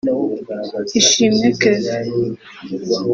[0.99, 2.23] ishimwe Kelvin